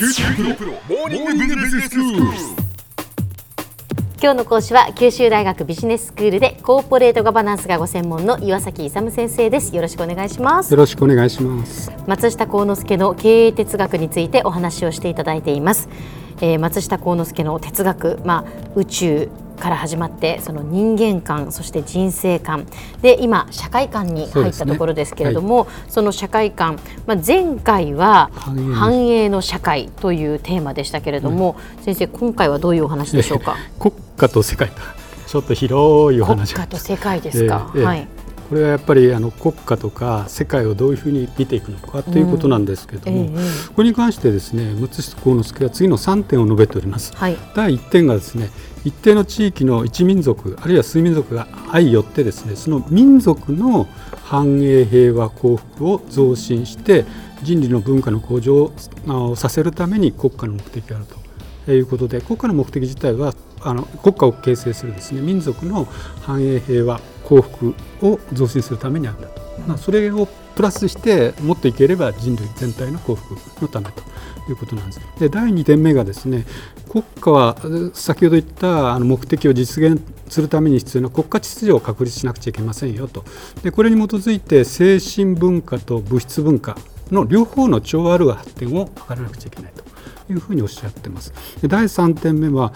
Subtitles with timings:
[0.00, 2.22] 九州大学モーニングビジネススクール。
[4.18, 9.76] 今日の講師は九州大学ビジネススクールでコーポレートガバナンスがご専門の岩崎勇先生です。
[9.76, 10.70] よろしくお願いします。
[10.70, 11.92] よろしくお願いします。
[12.06, 15.90] 松下幸之助の経営哲学についてお話をしていただいています、
[16.40, 19.28] えー、松下幸之助の哲学まあ宇宙
[19.60, 22.66] から始まってその人間観そして人生観。
[23.02, 28.30] で今社会観に入ったところですけれどもそ、ねはい、その社会観、まあ、前回は
[28.74, 29.88] 繁栄の社会。
[30.00, 33.56] というテーマでしたけれども、うん、先生今回はどういうお話でしょうか？
[33.78, 34.68] 国家と世界。
[34.68, 34.74] と
[35.26, 38.08] ちょっと広いお話国家と世界ですか、えーえー、はい
[38.50, 43.26] これはやっぱりあの国家とか世界をどういうふうに見ていくのかということなんですけれども、うん。
[43.28, 47.14] えー、これに関してですね六下幸之助は次の3点を述べております。
[47.14, 48.50] はい、第1点がですね
[48.84, 53.86] 一定の地域の一民族あるいは数民族が相よってですねその民族の
[54.24, 57.04] 繁栄平和幸福を増進して
[57.44, 58.72] 人類の文化の向上
[59.06, 61.06] をさせるために国家の目的がある
[61.66, 65.84] ということで国家の目的自体はあの国家を形成するですね民族の
[66.22, 74.02] 繁栄平和幸福を増進するためにあるんだと、まあ、それをプラスして持っていければ人類全体の幸福のためと
[74.50, 75.00] いうことなんです。
[75.20, 76.44] で第2点目がですね
[76.88, 77.56] 国家は
[77.94, 83.24] 先ほど言ったあの目的を実現するために必要な国家秩序を確立しなくちゃいけませんよと。
[83.62, 86.76] でこれに基づいて精神文化と物質文化
[87.12, 89.84] の両方の調和ある発展を図らなくちゃいけないと。
[90.30, 91.32] いうふうにおっしゃってます。
[91.60, 92.72] で第3点目は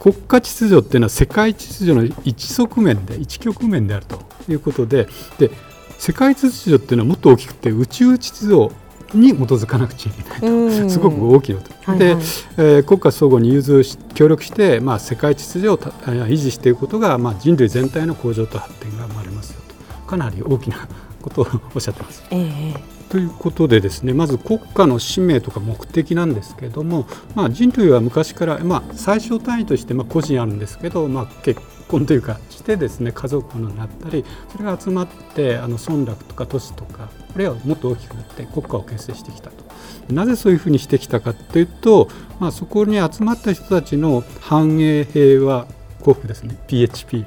[0.00, 5.50] 国家秩序っていうのは世界秩序の一側面で一局面であるということでで
[5.98, 8.74] 世界秩序っていうのはもっと大きくて宇宙秩序
[9.14, 10.40] に基づかなくちゃいけない
[10.82, 12.22] と、すごく大きいこと、はいはい、で、
[12.56, 20.06] えー、国家相互に融通し協力して、まあ、世界秩序を維持していくことが、まあ、人類全体の向上と発展が生まれますよと。
[20.08, 20.88] かなり大きな
[21.22, 22.24] ことをおっしゃってます。
[22.30, 39.64] えーということでですねまず国家の使命とか目的なんですけども、まあ、人類は昔から、まあ、最小単位としてま個人あるんですけど、まあ、結婚というかしてですね家族になったりそれが集まってあの村落とか都市とかあるいはもっと大きくなって国家を形成してきたと。
[40.12, 42.08] なぜそういうふうにしてきたかというと、
[42.40, 45.68] まあ、そこに集まった人たちの繁栄平和
[46.00, 47.24] 幸福ですね PHP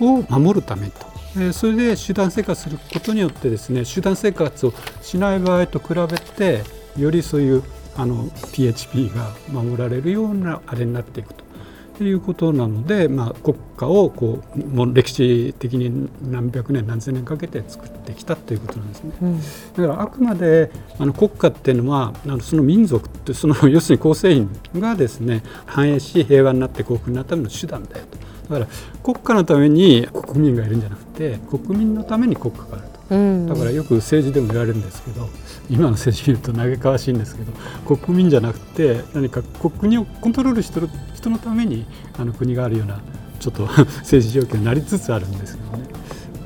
[0.00, 1.10] を守るためと
[1.52, 6.62] それで集団生活することによってですね集団生活をしない場合と比べて
[6.96, 7.62] よりそういう
[7.96, 19.12] あの PHP が守られるようなあれになっていくということなので、まあ、国家をこうもう歴史的に何百年何千年かけて作ってきたということなんですね。
[19.20, 19.44] うん、だ
[19.76, 28.29] からあくまであの国家っていうのはあのその民族ってその要するに構成員がですね繁栄し平和になって幸福になるための手段だよと。
[28.50, 28.66] だから
[29.02, 35.28] 国家のために国民がいるんじゃなくて国民のために国家があると、うん、だからよく政治でも言われるんですけど
[35.70, 41.86] 今の政治見ると嘆かわしいんですけど国民じゃなくて何か国をコントロールしてる人のために
[42.18, 43.00] あの国があるような
[43.38, 43.62] ちょっと
[44.02, 45.84] 政治状況になりつつあるんですけどね、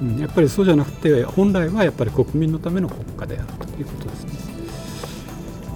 [0.02, 4.30] うん、やっぱりそうじゃなくて本来はやっぱり国民のための国家であるということですね。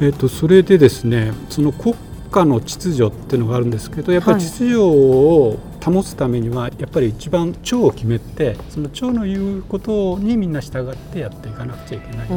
[0.01, 1.97] えーと、それでですねその国
[2.31, 5.59] 家の秩序っていうのがあるんですけどやっぱり秩序を
[5.91, 12.35] 保つためにはやっぱり一番長を決めてその長の言うことにみんな従ってやっていかなくちゃいけないと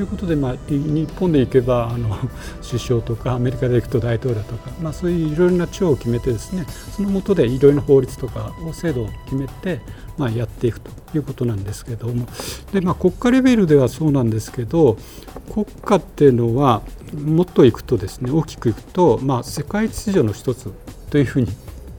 [0.00, 2.16] いうことで、まあ、日本でいけばあの
[2.66, 9.80] 首相とかアメリカで行くと大統領とか、まあ、そういういろいろな長を決めてですねその下でいろいろな法律とか制度を決めて、
[10.18, 12.26] まあ、やっていくということなんですけども。
[12.72, 14.96] で、まあ、国家レベルではそうなんですけど
[15.52, 16.82] 国家っていうのは
[17.14, 20.72] もっといくとですね大きくいくと、まあ、世界秩序の一つ
[21.10, 21.48] というふうに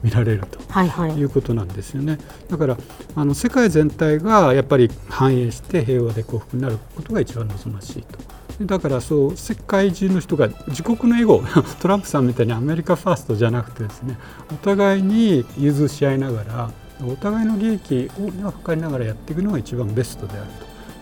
[0.02, 2.18] 見られると、はいはい、いうことなんですよね。
[2.48, 2.76] だから
[3.14, 8.18] あの世界全体がやっぱり繁栄して平和で幸福になることが一番望ましいと。
[8.64, 11.42] だからそう世界中の人が自国のエゴ
[11.80, 14.18] トランプさんみたいにアメリカファーストじゃなくてですね
[14.50, 16.70] お互いに融通し合いながら
[17.04, 20.46] お互いの利益を図りながらやっていくのが一番ベストである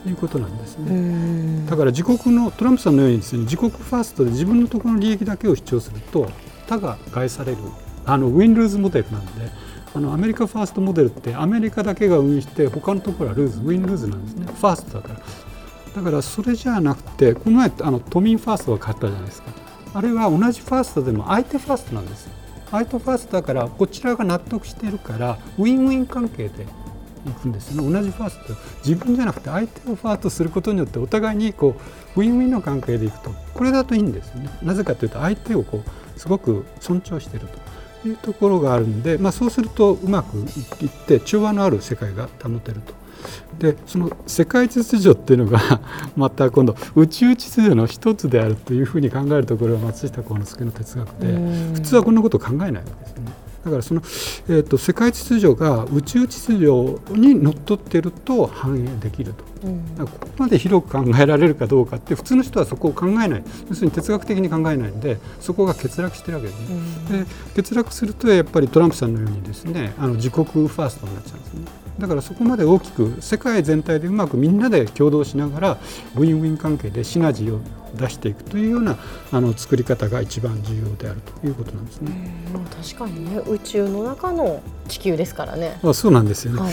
[0.02, 1.64] ということなんですね。
[1.68, 6.28] だから自国のトランプさんのようにですね自国ファーストで自分のところの利益だけを主張すると
[6.66, 7.58] 他が害される
[8.06, 9.50] あのウィン・ルーズモデルなんで
[9.94, 14.46] あのアメリカファーストモデルってアメリカだけが運営して他のところはルーズウィン・ルーズなんですね。
[14.46, 15.20] ファーストだから。
[15.94, 19.52] だからそれじゃなくてこの前あの都民ファーストが買ったじゃないですか。
[19.94, 22.28] あれは同じファーストでも相手ファーストなんです
[22.68, 27.92] 相手ファーストだからこちらが納得しているからウィンウィン関係でいくんですよね。
[27.92, 28.54] 同じファースト
[28.84, 31.76] 自分じゃなくて相手をファーストすることによってお互いにこ
[32.16, 33.30] うウィンウィンの関係でいくと。
[33.54, 34.50] これだといいんですよね。
[34.62, 37.58] なぜかというと相手をこうすごく尊重していると。
[38.08, 40.36] いうところがあるんで、まあ、そうするとうまく
[40.82, 43.04] いって調和のある世界が保てると。
[43.58, 45.80] でその世界秩序っていうのが
[46.14, 53.32] また今度宇宙秩序の一つであるというふうに考えるところが松下幸之助の哲学で普通はこんなことを考えないわけですね。
[53.64, 54.02] だからその、
[54.48, 63.44] えーと、世界秩序が宇宙秩序にのっとっていると反映できると、うん、ここまで広く考えられるかどうかって普通の人はそこを考えない。
[63.68, 67.26] 要するに哲学的に考えないんでそこが欠落してるわけですね、うん、で
[67.62, 71.83] 欠落するとやっぱりトランプさんのようにですねあの自国ファーストになっちゃうんですね。
[71.98, 75.70] だからそこまで大きく世界全体でうまくみんなで共同しながら
[76.16, 77.60] ウィンウィン関係でシナジーを
[77.94, 78.96] 出していくというような
[79.30, 82.10] あの作り方が一番重要であるということなんですね。
[82.82, 85.78] 確かにね宇宙の中の地球ですからね。
[85.82, 86.72] あそうなんですよね、はい、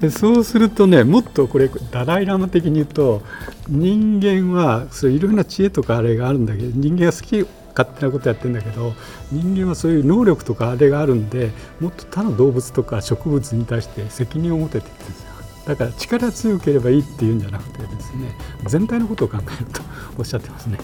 [0.00, 3.22] え そうするとねもっとこれダライ・ラマ的に言うと
[3.68, 7.46] 人間はそういろんな知恵とかあれがあるんだけど人間が好き
[7.78, 8.92] 勝手なことやってんだけど
[9.30, 15.28] 人間はそういう能力とかあれがあるんでもっと他の動物とか植物に対して責任を持てていってるんですよ。
[15.66, 18.34] だから力強ければいいっていうんじゃなくてですね
[18.66, 19.82] 全体のことを考えると
[20.18, 20.78] おっしゃってますね。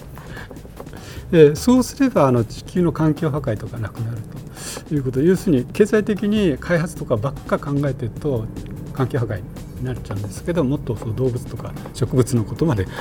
[1.31, 4.45] でそうすればあの地球の環境破壊とかなくなると。
[4.93, 5.21] いうこと。
[5.21, 8.45] 要するに経済的に開発とかばっか考えてると
[8.93, 9.41] 環境破壊。
[9.79, 12.91] になっちゃうんですけどもっとその動物とか植物のことまで考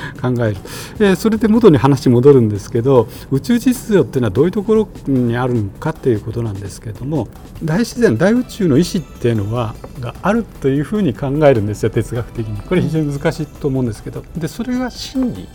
[0.45, 0.57] える、
[1.01, 7.29] えー、それで元に話戻るんですけど宇宙秩序っていうのはどういうところにあるのかっていうことなんですけども
[7.63, 12.61] 大自然大宇宙の意志っていうのはがあるというふうに考えるんですよ哲学的に。
[12.63, 14.25] これ非常に難しいと思うんですけど。
[14.37, 15.49] でそれが真理。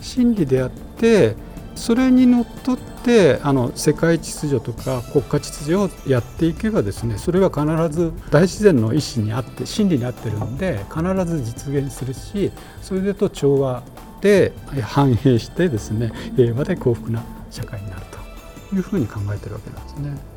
[0.00, 1.34] 真理であって
[1.76, 7.64] それにのっとってあの世界秩序とか国家秩序をやっていけばですねそれは必
[7.94, 12.50] ず大自然の意思にあって真理にあってるんで必ず実現するし
[12.82, 13.82] それでと調和
[14.20, 14.52] で
[14.82, 18.02] 反映してですね平和で幸福な社会になる
[18.70, 20.35] というふうに考えてるわけなんですね。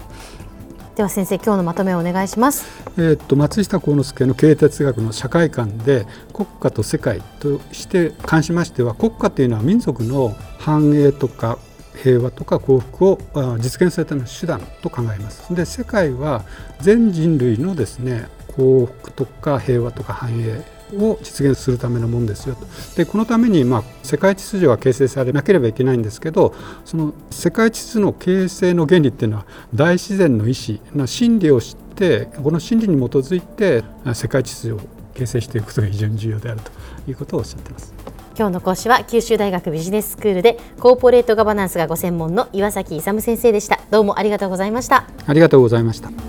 [0.99, 2.65] では先生今日のまとめをお願いします。
[2.97, 11.57] えっと松下幸之助の経営哲学の社会観で国家と世界として関しましては国家というのは民族の繁栄とか
[12.03, 13.19] 平和とか幸福を
[13.59, 15.55] 実現するための手段と考えます。
[15.55, 16.43] で世界は
[16.81, 20.61] 全人類のですね幸福とか平和とか繁栄
[20.97, 22.65] を実現するためのものですよと。
[22.95, 26.53] でこのために、まあ、世界秩序が形成されなければいけないんですけど
[26.85, 33.83] その世界秩序の形成の原理っていうのは大自然の意志の真理を知ってこの真理に基づいて
[34.13, 34.79] 世界秩序を
[35.13, 36.71] 形成していくことが非常に重要であると
[37.09, 37.93] いうことをおっしゃっています。
[38.37, 43.81] 今日の講師は九州大学ビジネススクールでコーポレートガバナンスがご専門の岩崎勇先生でした。
[43.91, 45.09] どうもありがとうございました。
[45.27, 46.28] ありがとうございました